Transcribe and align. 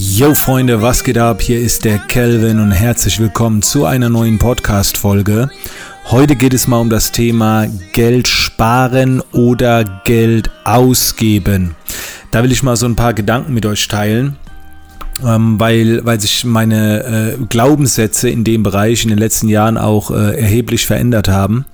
Yo 0.00 0.32
Freunde, 0.32 0.80
was 0.80 1.02
geht 1.02 1.18
ab? 1.18 1.42
Hier 1.42 1.58
ist 1.58 1.84
der 1.84 1.98
Kelvin 1.98 2.60
und 2.60 2.70
herzlich 2.70 3.18
willkommen 3.18 3.62
zu 3.62 3.84
einer 3.84 4.08
neuen 4.08 4.38
Podcast-Folge. 4.38 5.50
Heute 6.04 6.36
geht 6.36 6.54
es 6.54 6.68
mal 6.68 6.78
um 6.78 6.88
das 6.88 7.10
Thema 7.10 7.66
Geld 7.94 8.28
sparen 8.28 9.20
oder 9.32 9.82
Geld 10.04 10.52
ausgeben. 10.62 11.74
Da 12.30 12.44
will 12.44 12.52
ich 12.52 12.62
mal 12.62 12.76
so 12.76 12.86
ein 12.86 12.94
paar 12.94 13.12
Gedanken 13.12 13.54
mit 13.54 13.66
euch 13.66 13.88
teilen, 13.88 14.36
ähm, 15.26 15.58
weil, 15.58 16.04
weil 16.04 16.20
sich 16.20 16.44
meine 16.44 17.02
äh, 17.02 17.44
Glaubenssätze 17.48 18.30
in 18.30 18.44
dem 18.44 18.62
Bereich 18.62 19.02
in 19.02 19.08
den 19.08 19.18
letzten 19.18 19.48
Jahren 19.48 19.76
auch 19.76 20.12
äh, 20.12 20.38
erheblich 20.40 20.86
verändert 20.86 21.26
haben. 21.26 21.64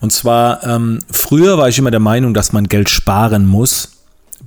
Und 0.00 0.12
zwar, 0.12 0.64
ähm, 0.64 1.00
früher 1.10 1.58
war 1.58 1.68
ich 1.68 1.78
immer 1.80 1.90
der 1.90 1.98
Meinung, 1.98 2.34
dass 2.34 2.52
man 2.52 2.68
Geld 2.68 2.88
sparen 2.88 3.46
muss 3.46 3.91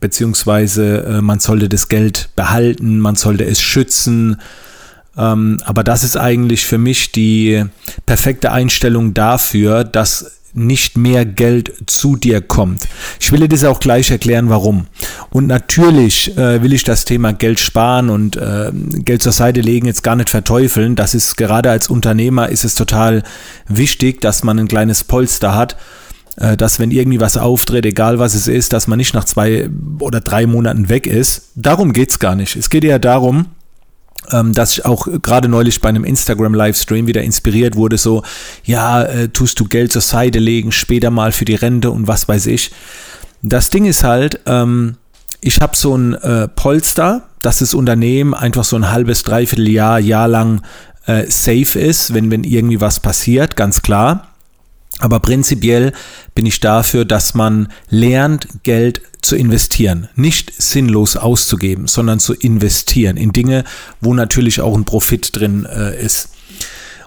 beziehungsweise 0.06 1.04
äh, 1.04 1.22
man 1.22 1.40
sollte 1.40 1.68
das 1.68 1.88
Geld 1.88 2.30
behalten, 2.36 3.00
man 3.00 3.16
sollte 3.16 3.44
es 3.44 3.60
schützen. 3.60 4.38
Ähm, 5.18 5.58
aber 5.66 5.84
das 5.84 6.04
ist 6.04 6.16
eigentlich 6.16 6.68
für 6.68 6.78
mich 6.78 7.12
die 7.12 7.64
perfekte 8.06 8.52
Einstellung 8.52 9.16
dafür, 9.16 9.84
dass 9.84 10.34
nicht 10.54 10.96
mehr 10.96 11.26
Geld 11.26 11.74
zu 11.88 12.18
dir 12.18 12.40
kommt. 12.40 12.88
Ich 13.20 13.32
will 13.32 13.40
dir 13.40 13.48
das 13.48 13.64
auch 13.64 13.80
gleich 13.80 14.12
erklären, 14.12 14.48
warum. 14.50 14.86
Und 15.32 15.48
natürlich 15.48 16.38
äh, 16.38 16.62
will 16.62 16.74
ich 16.74 16.84
das 16.84 17.04
Thema 17.04 17.34
Geld 17.34 17.60
sparen 17.60 18.12
und 18.12 18.38
äh, 18.38 18.72
Geld 18.74 19.24
zur 19.24 19.32
Seite 19.32 19.62
legen 19.62 19.88
jetzt 19.88 20.04
gar 20.04 20.16
nicht 20.16 20.30
verteufeln. 20.30 20.96
Das 20.96 21.16
ist 21.16 21.36
gerade 21.36 21.72
als 21.72 21.90
Unternehmer 21.90 22.50
ist 22.50 22.64
es 22.64 22.76
total 22.76 23.24
wichtig, 23.68 24.22
dass 24.22 24.44
man 24.44 24.60
ein 24.60 24.68
kleines 24.68 25.04
Polster 25.04 25.56
hat 25.56 25.76
dass 26.36 26.80
wenn 26.80 26.92
irgendwie 26.92 27.22
was 27.22 27.38
auftritt, 27.38 27.86
egal 27.86 28.20
was 28.20 28.34
es 28.34 28.48
ist, 28.48 28.74
dass 28.74 28.88
man 28.88 28.98
nicht 28.98 29.14
nach 29.14 29.24
zwei 29.24 29.70
oder 30.00 30.20
drei 30.20 30.46
Monaten 30.46 30.90
weg 30.90 31.08
ist. 31.08 31.52
Darum 31.56 31.94
geht 31.94 32.12
es 32.12 32.20
gar 32.20 32.36
nicht. 32.36 32.56
Es 32.56 32.70
geht 32.70 32.84
eher 32.84 33.00
darum, 33.00 33.48
ähm, 34.32 34.54
dass 34.54 34.72
ich 34.74 34.86
auch 34.86 35.08
gerade 35.22 35.48
neulich 35.48 35.82
bei 35.82 35.90
einem 35.90 36.04
Instagram-Livestream 36.04 37.08
wieder 37.08 37.24
inspiriert 37.24 37.76
wurde, 37.76 37.98
so, 37.98 38.24
ja, 38.64 39.04
äh, 39.04 39.30
tust 39.30 39.60
du 39.60 39.66
Geld 39.66 39.92
zur 39.92 40.02
Seite 40.02 40.40
legen, 40.40 40.72
später 40.72 41.12
mal 41.12 41.32
für 41.32 41.46
die 41.46 41.56
Rente 41.56 41.92
und 41.92 42.08
was 42.08 42.28
weiß 42.28 42.48
ich. 42.48 42.72
Das 43.42 43.70
Ding 43.70 43.86
ist 43.86 44.04
halt, 44.04 44.40
ähm, 44.46 44.98
ich 45.42 45.62
habe 45.62 45.76
so 45.76 45.96
ein 45.96 46.14
äh, 46.16 46.48
Polster, 46.48 47.24
dass 47.42 47.60
das 47.60 47.74
Unternehmen 47.74 48.34
einfach 48.34 48.64
so 48.64 48.76
ein 48.76 48.92
halbes, 48.92 49.24
dreiviertel 49.24 49.70
Jahr, 49.70 50.00
Jahr 50.00 50.28
lang 50.28 50.62
äh, 51.06 51.26
safe 51.28 51.78
ist, 51.80 52.14
wenn, 52.14 52.32
wenn 52.32 52.44
irgendwie 52.44 52.82
was 52.82 53.00
passiert, 53.00 53.56
ganz 53.56 53.82
klar. 53.84 54.30
Aber 55.00 55.20
prinzipiell 55.20 55.92
bin 56.36 56.46
ich 56.46 56.60
dafür, 56.60 57.06
dass 57.06 57.34
man 57.34 57.68
lernt, 57.90 58.48
Geld 58.64 59.02
zu 59.22 59.36
investieren. 59.36 60.08
Nicht 60.16 60.54
sinnlos 60.62 61.18
auszugeben, 61.18 61.88
sondern 61.88 62.20
zu 62.20 62.34
investieren 62.34 63.18
in 63.18 63.34
Dinge, 63.34 63.64
wo 64.00 64.14
natürlich 64.14 64.62
auch 64.62 64.76
ein 64.76 64.86
Profit 64.86 65.36
drin 65.36 65.66
äh, 65.66 66.02
ist. 66.02 66.30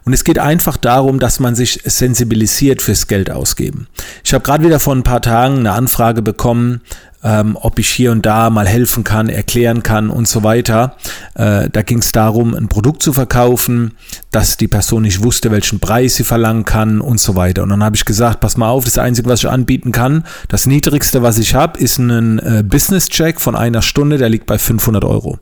Und 0.09 0.15
es 0.15 0.25
geht 0.25 0.39
einfach 0.39 0.79
darum, 0.79 1.19
dass 1.19 1.39
man 1.39 1.55
sich 1.55 1.83
sensibilisiert 1.85 2.81
fürs 2.81 3.09
Geld 3.09 3.31
ausgeben. 3.31 3.89
Ich 4.25 4.33
habe 4.33 4.43
gerade 4.43 4.65
wieder 4.65 4.81
vor 4.81 4.95
ein 4.95 5.03
paar 5.03 5.21
Tagen 5.21 5.59
eine 5.59 5.73
Anfrage 5.73 6.23
bekommen, 6.23 6.81
ähm, 7.23 7.59
ob 7.61 7.79
ich 7.79 7.91
hier 7.91 8.11
und 8.13 8.25
da 8.25 8.49
mal 8.49 8.67
helfen 8.67 9.05
kann, 9.05 9.29
erklären 9.29 9.83
kann 9.83 10.09
und 10.09 10.27
so 10.27 10.43
weiter. 10.43 10.97
Äh, 11.35 11.69
da 11.69 11.83
ging 11.83 11.99
es 11.99 12.11
darum, 12.11 12.55
ein 12.55 12.69
Produkt 12.69 13.03
zu 13.03 13.13
verkaufen, 13.13 13.99
dass 14.31 14.57
die 14.57 14.67
Person 14.67 15.03
nicht 15.03 15.23
wusste, 15.23 15.51
welchen 15.51 15.79
Preis 15.79 16.15
sie 16.15 16.25
verlangen 16.25 16.65
kann 16.65 17.03
und 17.03 17.21
so 17.21 17.37
weiter. 17.37 17.63
Und 17.63 17.69
dann 17.69 17.85
habe 17.85 17.97
ich 17.97 18.07
gesagt, 18.07 18.41
pass 18.41 18.57
mal 18.57 18.71
auf, 18.71 18.87
das 18.87 18.97
Einzige, 18.97 19.29
was 19.29 19.41
ich 19.41 19.51
anbieten 19.51 19.93
kann, 19.93 20.25
das 20.49 20.65
Niedrigste, 20.65 21.23
was 21.23 21.37
ich 21.37 21.55
habe, 21.55 21.79
ist 21.79 21.99
ein 21.99 22.39
äh, 22.39 22.65
Business-Check 22.67 23.43
von 23.43 23.55
einer 23.55 23.83
Stunde, 23.83 24.17
der 24.17 24.31
liegt 24.31 24.47
bei 24.47 24.57
500 24.57 25.05
Euro. 25.05 25.39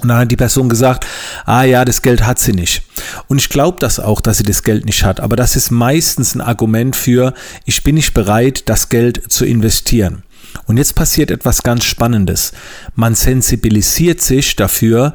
Und 0.00 0.08
dann 0.08 0.18
hat 0.18 0.30
die 0.30 0.36
Person 0.36 0.68
gesagt, 0.68 1.06
ah 1.44 1.64
ja, 1.64 1.84
das 1.84 2.02
Geld 2.02 2.24
hat 2.24 2.38
sie 2.38 2.52
nicht. 2.52 2.82
Und 3.26 3.40
ich 3.40 3.48
glaube 3.48 3.78
das 3.80 3.98
auch, 3.98 4.20
dass 4.20 4.36
sie 4.36 4.44
das 4.44 4.62
Geld 4.62 4.84
nicht 4.84 5.04
hat. 5.04 5.18
Aber 5.18 5.34
das 5.34 5.56
ist 5.56 5.70
meistens 5.70 6.34
ein 6.34 6.40
Argument 6.40 6.94
für, 6.94 7.34
ich 7.64 7.82
bin 7.82 7.96
nicht 7.96 8.14
bereit, 8.14 8.68
das 8.68 8.90
Geld 8.90 9.30
zu 9.30 9.44
investieren. 9.44 10.22
Und 10.66 10.76
jetzt 10.76 10.94
passiert 10.94 11.30
etwas 11.30 11.62
ganz 11.62 11.84
Spannendes. 11.84 12.52
Man 12.94 13.14
sensibilisiert 13.14 14.20
sich 14.20 14.54
dafür, 14.54 15.14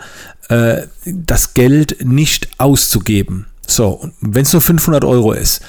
äh, 0.50 0.83
das 1.06 1.53
Geld 1.53 2.06
nicht 2.06 2.50
auszugeben. 2.57 3.47
So, 3.66 4.12
wenn 4.19 4.44
es 4.44 4.51
nur 4.51 4.62
500 4.62 5.06
Euro 5.06 5.31
ist, 5.31 5.62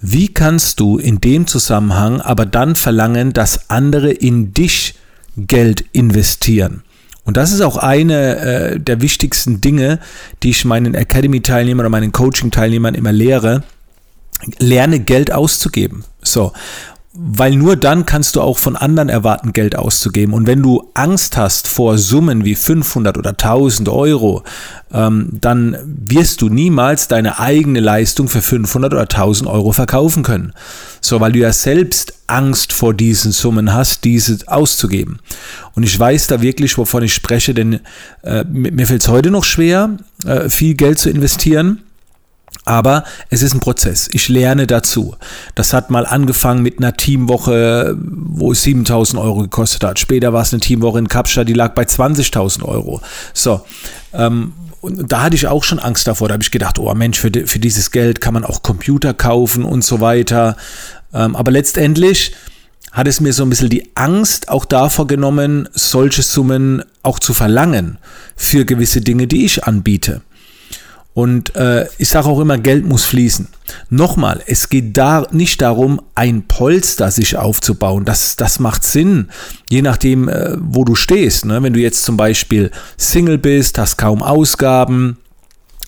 wie 0.00 0.28
kannst 0.28 0.80
du 0.80 0.98
in 0.98 1.20
dem 1.20 1.46
Zusammenhang 1.46 2.20
aber 2.20 2.46
dann 2.46 2.76
verlangen, 2.76 3.32
dass 3.32 3.68
andere 3.68 4.10
in 4.10 4.54
dich 4.54 4.94
Geld 5.36 5.84
investieren? 5.92 6.84
Und 7.30 7.36
das 7.36 7.52
ist 7.52 7.60
auch 7.60 7.76
eine 7.76 8.38
äh, 8.38 8.80
der 8.80 9.00
wichtigsten 9.00 9.60
Dinge, 9.60 10.00
die 10.42 10.50
ich 10.50 10.64
meinen 10.64 10.96
Academy-Teilnehmern 10.96 11.86
oder 11.86 11.88
meinen 11.88 12.10
Coaching-Teilnehmern 12.10 12.96
immer 12.96 13.12
lehre. 13.12 13.62
Lerne 14.58 14.98
Geld 14.98 15.30
auszugeben. 15.30 16.02
So 16.22 16.52
weil 17.12 17.56
nur 17.56 17.74
dann 17.74 18.06
kannst 18.06 18.36
du 18.36 18.40
auch 18.40 18.56
von 18.56 18.76
anderen 18.76 19.08
erwarten, 19.08 19.52
Geld 19.52 19.74
auszugeben. 19.74 20.32
Und 20.32 20.46
wenn 20.46 20.62
du 20.62 20.90
Angst 20.94 21.36
hast 21.36 21.66
vor 21.66 21.98
Summen 21.98 22.44
wie 22.44 22.54
500 22.54 23.18
oder 23.18 23.30
1000 23.30 23.88
Euro, 23.88 24.44
ähm, 24.92 25.28
dann 25.32 25.76
wirst 25.84 26.40
du 26.40 26.48
niemals 26.48 27.08
deine 27.08 27.40
eigene 27.40 27.80
Leistung 27.80 28.28
für 28.28 28.42
500 28.42 28.92
oder 28.92 29.02
1000 29.02 29.50
Euro 29.50 29.72
verkaufen 29.72 30.22
können. 30.22 30.52
So, 31.00 31.20
weil 31.20 31.32
du 31.32 31.40
ja 31.40 31.52
selbst 31.52 32.14
Angst 32.28 32.72
vor 32.72 32.94
diesen 32.94 33.32
Summen 33.32 33.74
hast, 33.74 34.04
diese 34.04 34.38
auszugeben. 34.46 35.18
Und 35.74 35.82
ich 35.82 35.98
weiß 35.98 36.28
da 36.28 36.42
wirklich, 36.42 36.78
wovon 36.78 37.02
ich 37.02 37.12
spreche, 37.12 37.54
denn 37.54 37.80
äh, 38.22 38.44
mir 38.44 38.86
fällt 38.86 39.02
es 39.02 39.08
heute 39.08 39.32
noch 39.32 39.44
schwer, 39.44 39.96
äh, 40.26 40.48
viel 40.48 40.74
Geld 40.74 41.00
zu 41.00 41.10
investieren 41.10 41.82
aber 42.64 43.04
es 43.30 43.42
ist 43.42 43.54
ein 43.54 43.60
Prozess. 43.60 44.08
Ich 44.12 44.28
lerne 44.28 44.66
dazu. 44.66 45.16
Das 45.54 45.72
hat 45.72 45.90
mal 45.90 46.06
angefangen 46.06 46.62
mit 46.62 46.78
einer 46.78 46.96
Teamwoche, 46.96 47.96
wo 47.98 48.52
es 48.52 48.62
7000 48.62 49.20
Euro 49.20 49.40
gekostet 49.40 49.82
hat. 49.84 49.98
Später 49.98 50.32
war 50.32 50.42
es 50.42 50.52
eine 50.52 50.60
Teamwoche 50.60 50.98
in 50.98 51.08
Kapstadt, 51.08 51.48
die 51.48 51.54
lag 51.54 51.74
bei 51.74 51.82
20.000 51.82 52.64
Euro. 52.64 53.00
So. 53.32 53.62
Ähm, 54.12 54.52
und 54.80 55.12
da 55.12 55.22
hatte 55.22 55.36
ich 55.36 55.46
auch 55.46 55.64
schon 55.64 55.78
Angst 55.78 56.06
davor. 56.06 56.28
Da 56.28 56.34
habe 56.34 56.42
ich 56.42 56.50
gedacht, 56.50 56.78
oh 56.78 56.92
Mensch, 56.94 57.18
für, 57.18 57.30
für 57.46 57.58
dieses 57.58 57.90
Geld 57.90 58.20
kann 58.20 58.34
man 58.34 58.44
auch 58.44 58.62
Computer 58.62 59.14
kaufen 59.14 59.64
und 59.64 59.84
so 59.84 60.00
weiter. 60.00 60.56
Ähm, 61.12 61.36
aber 61.36 61.50
letztendlich 61.50 62.32
hat 62.92 63.06
es 63.06 63.20
mir 63.20 63.32
so 63.32 63.44
ein 63.44 63.50
bisschen 63.50 63.68
die 63.68 63.90
Angst 63.94 64.48
auch 64.48 64.64
davor 64.64 65.06
genommen, 65.06 65.68
solche 65.72 66.22
Summen 66.22 66.82
auch 67.02 67.18
zu 67.18 67.34
verlangen 67.34 67.98
für 68.36 68.64
gewisse 68.64 69.00
Dinge, 69.00 69.26
die 69.26 69.44
ich 69.44 69.64
anbiete. 69.64 70.22
Und 71.12 71.56
äh, 71.56 71.86
ich 71.98 72.08
sage 72.08 72.28
auch 72.28 72.38
immer, 72.38 72.56
Geld 72.56 72.86
muss 72.86 73.04
fließen. 73.04 73.48
Nochmal, 73.88 74.42
es 74.46 74.68
geht 74.68 74.96
da 74.96 75.26
nicht 75.32 75.60
darum, 75.60 76.00
ein 76.14 76.46
Polster 76.46 77.10
sich 77.10 77.36
aufzubauen. 77.36 78.04
Das, 78.04 78.36
das 78.36 78.60
macht 78.60 78.84
Sinn, 78.84 79.28
je 79.68 79.82
nachdem, 79.82 80.28
äh, 80.28 80.56
wo 80.58 80.84
du 80.84 80.94
stehst. 80.94 81.46
Ne? 81.46 81.62
Wenn 81.62 81.72
du 81.72 81.80
jetzt 81.80 82.04
zum 82.04 82.16
Beispiel 82.16 82.70
Single 82.96 83.38
bist, 83.38 83.78
hast 83.78 83.96
kaum 83.96 84.22
Ausgaben, 84.22 85.18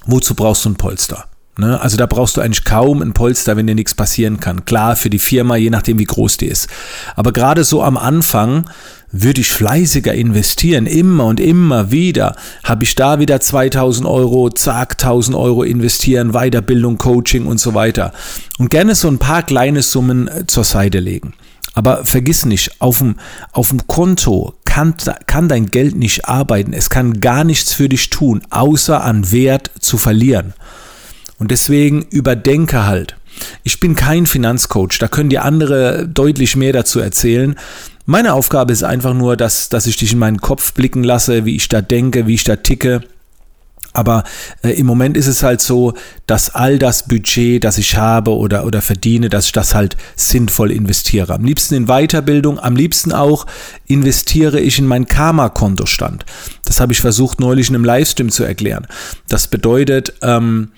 wozu 0.07 0.35
brauchst 0.35 0.65
du 0.65 0.71
ein 0.71 0.77
Polster? 0.77 1.27
Ne? 1.59 1.79
Also 1.81 1.97
da 1.99 2.07
brauchst 2.07 2.37
du 2.37 2.41
eigentlich 2.41 2.65
kaum 2.65 3.03
ein 3.03 3.13
Polster, 3.13 3.57
wenn 3.57 3.67
dir 3.67 3.75
nichts 3.75 3.95
passieren 3.95 4.41
kann. 4.41 4.65
Klar, 4.65 4.97
für 4.97 5.11
die 5.11 5.19
Firma, 5.19 5.57
je 5.57 5.71
nachdem, 5.71 5.99
wie 5.99 6.05
groß 6.05 6.39
die 6.39 6.47
ist. 6.47 6.69
Aber 7.15 7.33
gerade 7.33 7.65
so 7.65 7.83
am 7.83 7.99
Anfang 7.99 8.71
würde 9.11 9.43
ich 9.43 9.53
fleißiger 9.53 10.15
investieren, 10.15 10.87
immer 10.87 11.27
und 11.27 11.39
immer 11.39 11.91
wieder, 11.91 12.35
habe 12.65 12.85
ich 12.85 12.95
da 12.95 13.19
wieder 13.19 13.39
2000 13.39 14.09
Euro, 14.09 14.49
zack, 14.49 14.93
1000 14.93 15.37
Euro 15.37 15.63
investieren, 15.63 16.33
Weiterbildung, 16.33 16.97
Coaching 16.97 17.47
und 17.47 17.61
so 17.61 17.75
weiter. 17.75 18.13
Und 18.59 18.71
gerne 18.71 18.95
so 18.95 19.09
ein 19.09 19.19
paar 19.19 19.43
kleine 19.43 19.83
Summen 19.83 20.29
äh, 20.29 20.47
zur 20.47 20.65
Seite 20.65 21.01
legen. 21.01 21.35
Aber 21.75 22.05
vergiss 22.05 22.47
nicht, 22.47 22.81
auf 22.81 22.99
dem, 22.99 23.17
auf 23.53 23.69
dem 23.69 23.87
Konto 23.87 24.55
kann, 24.65 24.95
kann 25.27 25.49
dein 25.49 25.67
Geld 25.67 25.97
nicht 25.97 26.27
arbeiten. 26.27 26.73
Es 26.73 26.89
kann 26.89 27.21
gar 27.21 27.45
nichts 27.45 27.75
für 27.75 27.91
dich 27.91 28.09
tun, 28.09 28.43
außer 28.49 29.03
an 29.03 29.31
Wert 29.33 29.71
zu 29.79 29.99
verlieren. 29.99 30.55
Und 31.43 31.51
deswegen 31.51 32.03
überdenke 32.03 32.87
halt. 32.87 33.17
Ich 33.65 33.81
bin 33.81 33.97
kein 33.97 34.27
Finanzcoach, 34.27 35.01
da 35.01 35.09
können 35.09 35.29
dir 35.29 35.45
andere 35.45 36.07
deutlich 36.07 36.55
mehr 36.55 36.73
dazu 36.73 37.01
erzählen. 37.01 37.57
Meine 38.07 38.35
Aufgabe 38.35 38.73
ist 38.73 38.85
einfach 38.85 39.13
nur, 39.13 39.37
dass, 39.37 39.69
dass 39.69 39.89
ich 39.89 39.97
dich 39.97 40.13
in 40.13 40.21
meinen 40.21 40.41
Kopf 40.41 40.73
blicken 40.73 41.03
lasse, 41.03 41.45
wie 41.45 41.57
ich 41.57 41.67
da 41.67 41.83
denke, 41.83 42.29
wie 42.29 42.35
ich 42.35 42.45
da 42.45 42.55
ticke. 42.55 43.01
Aber 43.93 44.23
äh, 44.63 44.71
im 44.71 44.87
Moment 44.87 45.17
ist 45.17 45.27
es 45.27 45.43
halt 45.43 45.61
so, 45.61 45.95
dass 46.29 46.55
all 46.55 46.79
das 46.79 47.09
Budget, 47.09 47.65
das 47.65 47.77
ich 47.77 47.97
habe 47.97 48.37
oder, 48.37 48.65
oder 48.65 48.81
verdiene, 48.81 49.29
dass 49.29 49.47
ich 49.47 49.53
das 49.53 49.75
halt 49.75 49.97
sinnvoll 50.15 50.71
investiere. 50.71 51.35
Am 51.35 51.45
liebsten 51.45 51.75
in 51.75 51.87
Weiterbildung, 51.87 52.61
am 52.61 52.77
liebsten 52.77 53.11
auch 53.11 53.47
investiere 53.89 54.61
ich 54.61 54.79
in 54.79 54.87
meinen 54.87 55.07
Karma-Kontostand. 55.07 56.25
Das 56.65 56.79
habe 56.79 56.93
ich 56.93 57.01
versucht 57.01 57.41
neulich 57.41 57.69
in 57.69 57.75
einem 57.75 57.85
Livestream 57.85 58.31
zu 58.31 58.45
erklären. 58.45 58.87
Das 59.27 59.49
bedeutet, 59.49 60.15
ähm, 60.23 60.69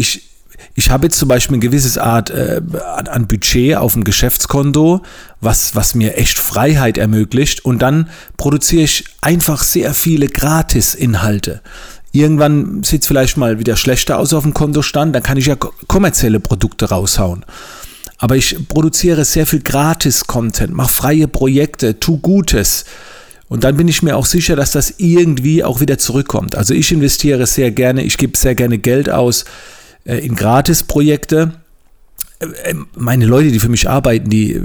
ich 0.00 0.30
ich 0.74 0.90
habe 0.90 1.06
jetzt 1.06 1.18
zum 1.18 1.28
Beispiel 1.28 1.54
eine 1.54 1.62
gewisse 1.62 2.02
Art 2.02 2.30
äh, 2.30 2.60
an, 2.94 3.26
Budget 3.26 3.76
auf 3.76 3.94
dem 3.94 4.04
Geschäftskonto, 4.04 5.02
was, 5.40 5.74
was 5.74 5.94
mir 5.94 6.16
echt 6.16 6.38
Freiheit 6.38 6.98
ermöglicht. 6.98 7.64
Und 7.64 7.80
dann 7.80 8.08
produziere 8.36 8.82
ich 8.82 9.04
einfach 9.20 9.62
sehr 9.62 9.94
viele 9.94 10.28
Gratis-Inhalte. 10.28 11.60
Irgendwann 12.12 12.82
sieht 12.82 13.02
es 13.02 13.08
vielleicht 13.08 13.36
mal 13.36 13.58
wieder 13.58 13.76
schlechter 13.76 14.18
aus 14.18 14.32
auf 14.32 14.42
dem 14.42 14.54
Kontostand, 14.54 15.14
dann 15.14 15.22
kann 15.22 15.36
ich 15.36 15.46
ja 15.46 15.56
kommerzielle 15.56 16.40
Produkte 16.40 16.88
raushauen. 16.88 17.44
Aber 18.18 18.36
ich 18.36 18.68
produziere 18.68 19.24
sehr 19.24 19.46
viel 19.46 19.60
Gratis-Content, 19.60 20.74
mache 20.74 20.92
freie 20.92 21.28
Projekte, 21.28 22.00
tu 22.00 22.18
Gutes. 22.18 22.84
Und 23.48 23.64
dann 23.64 23.76
bin 23.76 23.88
ich 23.88 24.02
mir 24.02 24.16
auch 24.16 24.26
sicher, 24.26 24.56
dass 24.56 24.72
das 24.72 24.94
irgendwie 24.98 25.64
auch 25.64 25.80
wieder 25.80 25.98
zurückkommt. 25.98 26.54
Also 26.54 26.74
ich 26.74 26.92
investiere 26.92 27.46
sehr 27.46 27.70
gerne, 27.70 28.02
ich 28.02 28.18
gebe 28.18 28.36
sehr 28.36 28.54
gerne 28.54 28.78
Geld 28.78 29.08
aus 29.08 29.44
in 30.04 30.34
Gratis-Projekte. 30.34 31.52
Äh, 32.40 32.46
äh, 32.70 32.74
meine 32.96 33.26
Leute, 33.26 33.50
die 33.50 33.60
für 33.60 33.68
mich 33.68 33.88
arbeiten, 33.88 34.30
die 34.30 34.60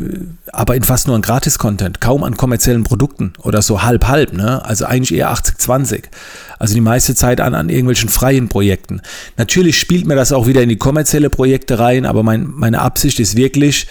arbeiten 0.51 0.83
fast 0.83 1.07
nur 1.07 1.15
an 1.15 1.21
Gratis-Content, 1.21 2.01
kaum 2.01 2.23
an 2.23 2.37
kommerziellen 2.37 2.83
Produkten 2.83 3.33
oder 3.41 3.61
so 3.61 3.83
halb-halb, 3.83 4.33
ne? 4.33 4.63
Also 4.65 4.85
eigentlich 4.85 5.17
eher 5.17 5.31
80-20. 5.31 6.03
Also 6.57 6.73
die 6.73 6.81
meiste 6.81 7.15
Zeit 7.15 7.41
an, 7.41 7.53
an 7.53 7.69
irgendwelchen 7.69 8.09
freien 8.09 8.47
Projekten. 8.47 9.01
Natürlich 9.37 9.77
spielt 9.77 10.07
mir 10.07 10.15
das 10.15 10.31
auch 10.31 10.47
wieder 10.47 10.61
in 10.61 10.69
die 10.69 10.77
kommerzielle 10.77 11.29
Projekte 11.29 11.79
rein, 11.79 12.05
aber 12.05 12.23
mein, 12.23 12.47
meine 12.47 12.79
Absicht 12.81 13.19
ist 13.19 13.35
wirklich, 13.35 13.87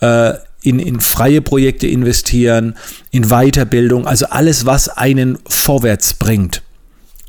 äh, 0.00 0.34
in, 0.62 0.80
in 0.80 1.00
freie 1.00 1.42
Projekte 1.42 1.86
investieren, 1.86 2.76
in 3.12 3.28
Weiterbildung, 3.28 4.06
also 4.06 4.26
alles, 4.26 4.66
was 4.66 4.88
einen 4.88 5.38
vorwärts 5.46 6.14
bringt. 6.14 6.62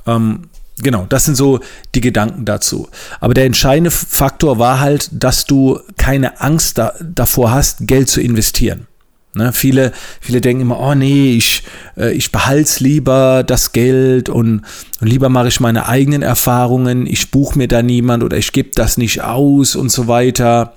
Ähm, 0.08 0.50
genau, 0.80 1.06
das 1.08 1.26
sind 1.26 1.36
so 1.36 1.60
die 1.96 2.02
Gedanken 2.02 2.46
dazu. 2.46 2.88
Aber 3.20 3.34
der 3.34 3.46
entscheidende 3.46 3.92
Faktor 3.92 4.60
war 4.60 4.80
halt, 4.80 5.10
dass 5.12 5.46
du 5.46 5.80
keine 5.98 6.42
Angst 6.42 6.78
da, 6.78 6.94
davor 7.02 7.52
hast, 7.52 7.88
Geld 7.88 8.10
zu 8.10 8.22
investieren. 8.22 8.88
Ne, 9.34 9.54
viele, 9.54 9.92
viele 10.20 10.42
denken 10.42 10.62
immer, 10.62 10.80
oh 10.80 10.96
nee, 10.96 11.36
ich, 11.36 11.62
äh, 11.96 12.12
ich 12.12 12.32
behalte 12.32 12.84
lieber 12.84 13.44
das 13.44 13.72
Geld 13.72 14.30
und, 14.30 14.64
und 15.00 15.08
lieber 15.08 15.30
mache 15.30 15.50
ich 15.50 15.60
meine 15.60 15.88
eigenen 15.88 16.24
Erfahrungen, 16.24 17.06
ich 17.06 17.30
buche 17.30 17.56
mir 17.56 17.68
da 17.68 17.84
niemand 17.84 18.24
oder 18.24 18.38
ich 18.38 18.52
gebe 18.52 18.72
das 18.74 18.98
nicht 18.98 19.22
aus 19.22 19.76
und 19.76 19.92
so 19.92 20.08
weiter 20.08 20.74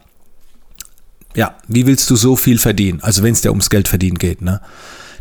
ja, 1.35 1.55
wie 1.69 1.87
willst 1.87 2.11
du 2.11 2.17
so 2.17 2.37
viel 2.37 2.59
verdienen? 2.59 3.01
Also 3.03 3.23
wenn 3.23 3.33
es 3.33 3.41
dir 3.41 3.51
ums 3.51 3.71
Geld 3.71 3.89
verdienen 3.89 4.19
geht, 4.19 4.43
ne? 4.43 4.61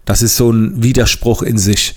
Das 0.05 0.23
ist 0.23 0.35
so 0.35 0.51
ein 0.51 0.81
Widerspruch 0.81 1.43
in 1.43 1.57
sich. 1.57 1.95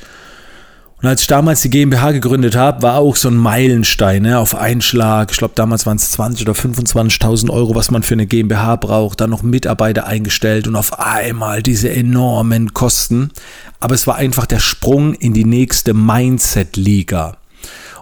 Und 1.02 1.08
als 1.08 1.22
ich 1.22 1.26
damals 1.26 1.60
die 1.62 1.70
GmbH 1.70 2.12
gegründet 2.12 2.54
habe, 2.54 2.82
war 2.82 2.98
auch 2.98 3.16
so 3.16 3.26
ein 3.26 3.36
Meilenstein 3.36 4.22
ne, 4.22 4.38
auf 4.38 4.54
Einschlag. 4.54 5.32
Ich 5.32 5.38
glaube, 5.38 5.54
damals 5.56 5.84
waren 5.84 5.96
es 5.96 6.12
20 6.12 6.48
oder 6.48 6.56
25.000 6.56 7.50
Euro, 7.50 7.74
was 7.74 7.90
man 7.90 8.04
für 8.04 8.14
eine 8.14 8.26
GmbH 8.26 8.76
braucht. 8.76 9.20
Dann 9.20 9.30
noch 9.30 9.42
Mitarbeiter 9.42 10.06
eingestellt 10.06 10.68
und 10.68 10.76
auf 10.76 11.00
einmal 11.00 11.60
diese 11.60 11.90
enormen 11.90 12.72
Kosten. 12.72 13.32
Aber 13.80 13.96
es 13.96 14.06
war 14.06 14.14
einfach 14.14 14.46
der 14.46 14.60
Sprung 14.60 15.14
in 15.14 15.34
die 15.34 15.44
nächste 15.44 15.92
Mindset-Liga. 15.92 17.36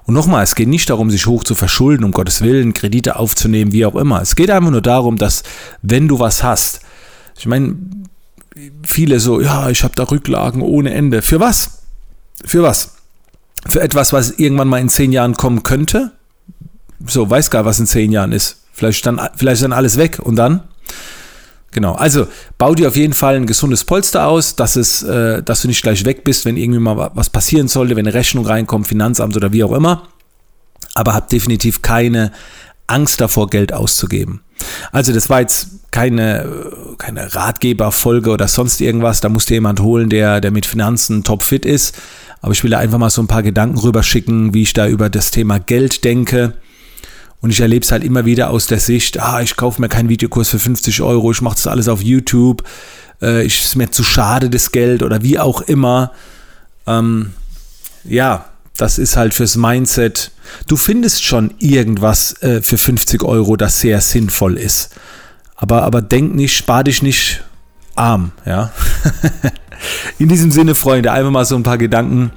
Und 0.05 0.13
nochmal, 0.13 0.45
es 0.45 0.55
geht 0.55 0.69
nicht 0.69 0.91
darum, 0.91 1.11
sich 1.11 1.27
hoch 1.27 1.43
zu 1.43 1.55
verschulden, 1.55 2.05
um 2.05 2.13
Gottes 2.13 2.43
Willen, 2.43 2.75
Kredite 2.75 3.17
aufzunehmen, 3.17 3.73
wie 3.73 3.87
auch 3.87 3.97
immer. 3.97 4.21
Es 4.21 4.37
geht 4.37 4.51
einfach 4.51 4.73
nur 4.73 4.83
darum, 4.83 5.17
dass 5.17 5.43
wenn 5.81 6.07
du 6.07 6.19
was 6.19 6.43
hast, 6.43 6.81
ich 7.39 7.47
meine, 7.47 7.77
viele 8.83 9.21
so, 9.21 9.41
ja, 9.41 9.71
ich 9.71 9.85
habe 9.85 9.95
da 9.97 10.03
Rücklagen 10.03 10.61
ohne 10.61 10.93
Ende. 10.93 11.23
Für 11.23 11.41
was? 11.41 11.80
Für 12.45 12.63
was? 12.63 12.97
Für 13.67 13.81
etwas, 13.81 14.13
was 14.13 14.33
irgendwann 14.33 14.69
mal 14.69 14.81
in 14.81 14.89
zehn 14.89 15.13
Jahren 15.13 15.35
kommen 15.35 15.63
könnte? 15.63 16.13
So, 17.07 17.29
weiß 17.29 17.51
gar, 17.51 17.65
was 17.65 17.79
in 17.79 17.87
zehn 17.87 18.13
Jahren 18.13 18.33
ist. 18.33 18.65
Vielleicht 18.73 19.05
dann, 19.07 19.21
vielleicht 19.37 19.63
dann 19.63 19.73
alles 19.73 19.97
weg 19.97 20.19
und 20.23 20.37
dann? 20.37 20.63
Genau, 21.73 21.93
also 21.93 22.27
bau 22.59 22.75
dir 22.75 22.89
auf 22.89 22.97
jeden 22.97 23.15
Fall 23.15 23.37
ein 23.37 23.47
gesundes 23.47 23.85
Polster 23.85 24.27
aus, 24.27 24.57
dass, 24.57 24.75
es, 24.75 25.03
äh, 25.03 25.43
dass 25.43 25.63
du 25.63 25.69
nicht 25.69 25.83
gleich 25.83 26.05
weg 26.05 26.25
bist, 26.25 26.45
wenn 26.45 26.57
irgendwie 26.57 26.81
mal 26.81 27.11
was 27.15 27.31
passieren 27.31 27.69
sollte, 27.69 27.95
wenn 27.95 28.07
eine 28.07 28.15
Rechnung 28.15 28.45
reinkommt, 28.45 28.89
Finanzamt 28.89 29.37
oder 29.37 29.53
wie 29.53 29.63
auch 29.63 29.73
immer. 29.73 30.09
Aber 30.95 31.15
hab 31.15 31.29
definitiv 31.29 31.83
keine 31.83 32.33
Angst 32.89 33.21
davor, 33.21 33.49
Geld 33.49 33.73
auszugeben. 33.73 34.41
Also 34.91 35.13
das 35.13 35.31
war 35.31 35.41
jetzt 35.41 35.91
keine, 35.93 36.73
keine 36.99 37.35
Ratgeberfolge 37.35 38.31
oder 38.31 38.49
sonst 38.49 38.81
irgendwas. 38.81 39.21
Da 39.21 39.29
musste 39.29 39.55
jemand 39.55 39.81
holen, 39.81 40.09
der, 40.09 40.41
der 40.41 40.51
mit 40.51 40.67
Finanzen 40.67 41.23
topfit 41.23 41.65
ist. 41.65 41.97
Aber 42.41 42.53
ich 42.53 42.65
will 42.65 42.75
einfach 42.75 42.99
mal 42.99 43.11
so 43.11 43.23
ein 43.23 43.27
paar 43.29 43.43
Gedanken 43.43 43.79
rüberschicken, 43.79 44.55
wie 44.55 44.63
ich 44.63 44.73
da 44.73 44.87
über 44.89 45.11
das 45.11 45.31
Thema 45.31 45.59
Geld 45.59 46.05
denke 46.05 46.55
und 47.41 47.51
ich 47.51 47.61
erlebe 47.61 47.85
es 47.85 47.93
halt 47.93 48.05
immer 48.05 48.25
wieder 48.25 48.51
aus 48.51 48.67
der 48.67 48.81
Sicht, 48.81 49.21
ah, 49.21 49.41
ich 49.41 49.57
kaufe 49.57 49.81
mir 49.81 49.89
keinen 49.89 50.09
Videokurs 50.09 50.51
für 50.51 50.59
50 50.59 51.01
Euro, 51.01 51.31
ich 51.33 51.41
mache 51.41 51.55
das 51.55 51.67
alles 51.67 51.89
auf 51.89 52.03
YouTube, 52.03 52.63
äh, 53.23 53.45
ich, 53.45 53.65
ist 53.65 53.77
mir 53.77 53.91
zu 53.91 54.03
schade 54.03 54.51
das 54.51 54.73
Geld 54.73 55.03
oder 55.03 55.23
wie 55.23 55.39
auch 55.39 55.63
immer. 55.63 56.13
Ähm, 56.87 57.33
ja, 58.05 58.47
das 58.77 58.99
ist 58.99 59.17
halt 59.17 59.35
fürs 59.35 59.57
Mindset. 59.57 60.33
Du 60.67 60.77
findest 60.77 61.25
schon 61.25 61.55
irgendwas 61.59 62.43
äh, 62.43 62.61
für 62.61 62.79
50 62.79 63.23
Euro, 63.23 63.57
das 63.57 63.81
sehr 63.81 64.01
sinnvoll 64.01 64.57
ist. 64.59 64.91
Aber, 65.57 65.83
aber 65.83 66.03
denk 66.03 66.35
nicht, 66.35 66.57
spar 66.57 66.85
dich 66.85 67.03
nicht 67.03 67.43
arm, 67.95 68.33
ja. 68.45 68.71
In 70.19 70.29
diesem 70.29 70.51
Sinne, 70.51 70.75
Freunde, 70.75 71.13
einfach 71.13 71.31
mal 71.31 71.45
so 71.45 71.57
ein 71.57 71.63
paar 71.63 71.79
Gedanken. 71.79 72.31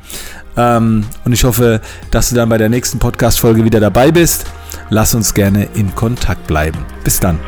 Ähm, 0.55 1.05
und 1.25 1.33
ich 1.33 1.43
hoffe, 1.43 1.81
dass 2.11 2.29
du 2.29 2.35
dann 2.35 2.49
bei 2.49 2.57
der 2.57 2.69
nächsten 2.69 2.99
Podcast-Folge 2.99 3.63
wieder 3.63 3.79
dabei 3.79 4.11
bist. 4.11 4.45
Lass 4.89 5.13
uns 5.15 5.33
gerne 5.33 5.67
in 5.73 5.95
Kontakt 5.95 6.47
bleiben. 6.47 6.79
Bis 7.03 7.19
dann. 7.19 7.39